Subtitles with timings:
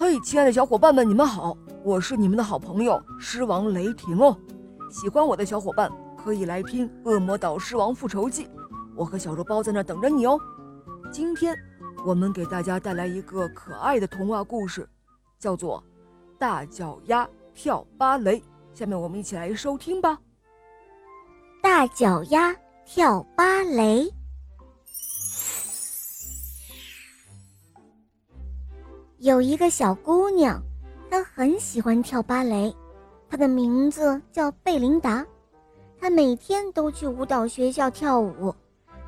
[0.00, 1.54] 嘿，亲爱的小伙伴们，你们好！
[1.84, 4.34] 我是你们的好朋友狮王雷霆哦。
[4.90, 8.46] 喜欢我的小伙伴可以来听《恶魔岛狮王复仇记》，
[8.96, 10.40] 我和小肉包在那等着你哦。
[11.12, 11.54] 今天
[12.02, 14.88] 我们给大家带来一个可爱的童话故事，
[15.38, 15.84] 叫做
[16.38, 18.38] 《大脚丫跳芭蕾》。
[18.72, 20.18] 下面我们一起来收听吧。
[21.62, 22.56] 大脚丫
[22.86, 24.10] 跳芭蕾。
[29.20, 30.58] 有一个小姑娘，
[31.10, 32.74] 她很喜欢跳芭蕾，
[33.28, 35.26] 她的名字叫贝琳达。
[36.00, 38.54] 她每天都去舞蹈学校跳舞，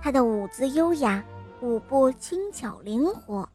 [0.00, 1.22] 她的舞姿优雅，
[1.60, 3.46] 舞步轻巧灵活。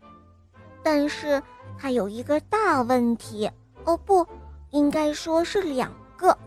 [0.83, 1.41] 但是
[1.75, 3.49] 她有一个大问题，
[3.85, 4.23] 哦不，
[4.69, 6.37] 应该说是两个，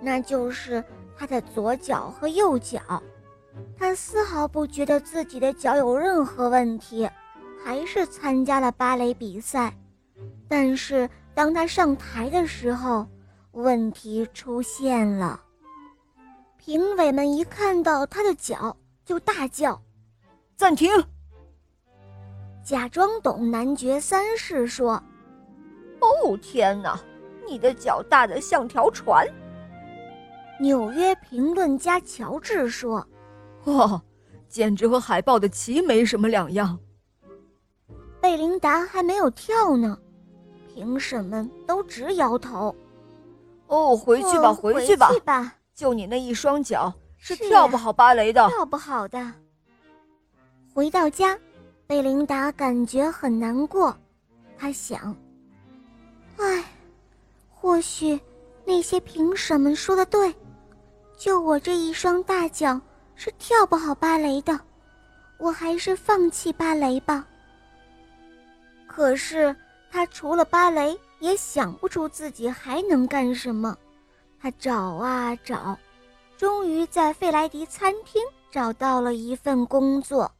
[0.00, 0.82] 那就是
[1.18, 2.80] 她的左脚和右脚。
[3.78, 7.06] 她丝毫不觉得自己的脚有任何问题。
[7.64, 9.74] 还是参加了芭蕾比赛，
[10.46, 13.06] 但是当他上台的时候，
[13.52, 15.40] 问题出现了。
[16.58, 19.80] 评委们一看到他的脚，就大叫
[20.56, 20.90] ：“暂停！”
[22.62, 25.02] 假装懂男爵三世说
[26.00, 27.00] ：“哦天哪，
[27.46, 29.26] 你的脚大得像条船。”
[30.60, 33.06] 纽约评论家乔治说
[33.64, 34.02] ：“哇，
[34.48, 36.78] 简直和海豹的鳍没什么两样。”
[38.24, 39.98] 贝琳达还没有跳呢，
[40.72, 42.74] 评审们都直摇头。
[43.66, 45.54] 哦，回去吧，回去吧，吧。
[45.74, 49.30] 就你那一双脚，是跳不好芭蕾的，跳不好的。
[50.72, 51.38] 回到家，
[51.86, 53.94] 贝琳达感觉很难过。
[54.56, 55.14] 她想
[56.40, 56.64] ：“唉，
[57.50, 58.18] 或许
[58.64, 60.34] 那些评审们说的对，
[61.18, 62.80] 就我这一双大脚
[63.16, 64.58] 是跳不好芭蕾的，
[65.36, 67.26] 我还是放弃芭蕾吧。”
[68.94, 69.54] 可是
[69.90, 73.76] 他除了芭蕾，也想不出自己还能干什么。
[74.40, 75.76] 他找啊找，
[76.36, 78.22] 终于在费莱迪餐厅
[78.52, 80.30] 找到了一份工作。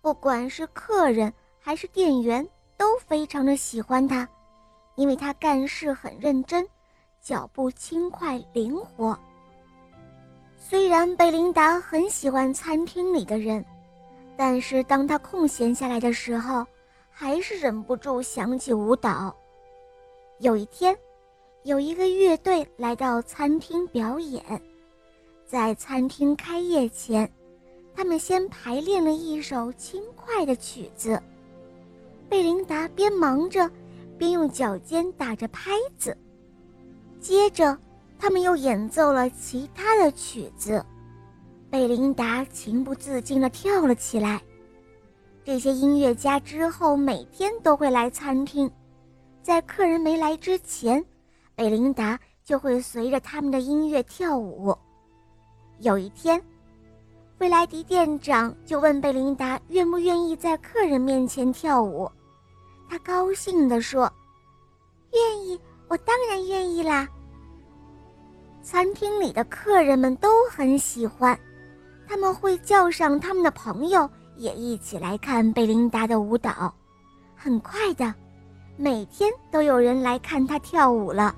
[0.00, 4.26] 不管是客人还是店员，都非常的喜欢他，
[4.94, 6.66] 因为他干事很认真，
[7.20, 9.18] 脚步轻快灵活。
[10.56, 13.62] 虽然贝琳达很喜欢餐厅里的人，
[14.34, 16.66] 但是当他空闲下来的时候，
[17.22, 19.36] 还是忍不住想起舞蹈。
[20.38, 20.96] 有一天，
[21.64, 24.42] 有一个乐队来到餐厅表演，
[25.44, 27.30] 在餐厅开业前，
[27.94, 31.22] 他们先排练了一首轻快的曲子。
[32.26, 33.70] 贝琳达边忙着，
[34.16, 36.16] 边用脚尖打着拍子。
[37.20, 37.76] 接着，
[38.18, 40.82] 他们又演奏了其他的曲子，
[41.68, 44.40] 贝琳达情不自禁地跳了起来。
[45.42, 48.70] 这些音乐家之后每天都会来餐厅，
[49.42, 51.04] 在客人没来之前，
[51.54, 54.76] 贝琳达就会随着他们的音乐跳舞。
[55.78, 56.40] 有一天，
[57.38, 62.10] 费莱迪店长就问贝琳达愿不愿意在客人面前跳舞，
[62.88, 64.12] 他高兴地说
[65.12, 65.58] ：“愿意，
[65.88, 67.08] 我当然愿意啦。”
[68.62, 71.36] 餐厅里的客人们都很喜欢，
[72.06, 74.08] 他们会叫上他们的朋友。
[74.40, 76.74] 也一起来看贝琳达的舞蹈，
[77.36, 78.14] 很快的，
[78.78, 81.36] 每天都有人来看她跳舞了。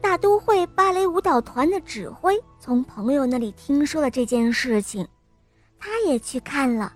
[0.00, 5.06] 大都会芭蕾舞蹈团的指挥从朋友那里听说了这件事情，
[5.78, 6.92] 他也去看了。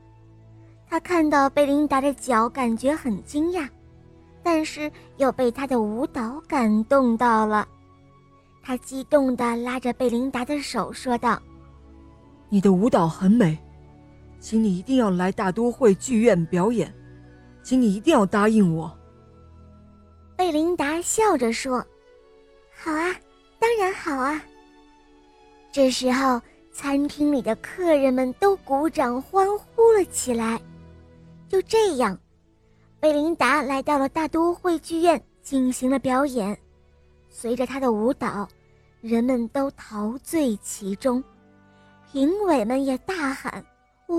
[0.89, 3.69] 他看到贝琳达的脚，感觉很惊讶，
[4.43, 7.67] 但是又被她的舞蹈感动到了。
[8.65, 11.41] 他激动地拉着贝琳达的手说道
[12.51, 13.57] ：“你的舞蹈很美。”
[14.43, 16.93] 请你一定要来大都会剧院表演，
[17.63, 18.93] 请你一定要答应我。
[20.37, 21.79] 贝琳达笑着说
[22.75, 23.15] ：“好啊，
[23.61, 24.43] 当然好啊。”
[25.71, 26.43] 这时候，
[26.73, 30.61] 餐厅里的客人们都鼓掌欢呼了起来。
[31.49, 32.19] 就这样，
[32.99, 36.59] 贝琳达来到了大都会剧院进行了表演。
[37.29, 38.49] 随着她的舞蹈，
[39.01, 41.23] 人们都陶醉其中，
[42.11, 43.65] 评委们也大喊。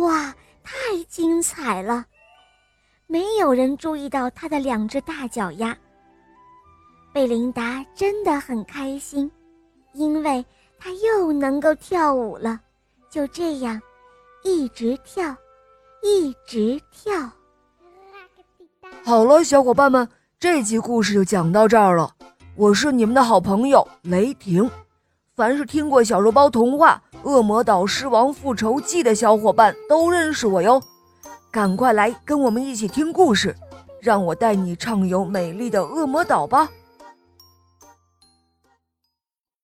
[0.02, 0.74] 哇，太
[1.08, 2.06] 精彩了！
[3.06, 5.78] 没有人注意到他的两只大脚丫。
[7.14, 9.30] 贝琳达真的很开心，
[9.94, 10.44] 因为
[10.80, 12.60] 她又能够跳舞了。
[13.10, 13.80] 就这样，
[14.44, 15.36] 一直跳，
[16.02, 17.30] 一直跳。
[19.04, 22.12] 好了，小伙伴们，这集故事就讲到这儿了。
[22.56, 24.68] 我是你们的好朋友雷霆。
[25.36, 30.80] 凡是听过小肉包童话《恶魔岛狮王复仇记》的小伙伴都认识我哟，
[31.50, 33.56] 赶快来跟我们一起听故事，
[34.00, 36.70] 让我带你畅游美丽的恶魔岛吧。